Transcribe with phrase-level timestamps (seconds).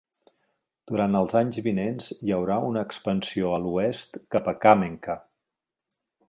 [0.91, 5.19] Durant els anys vinents hi haurà una expansió a l'oest cap a Kàmenka.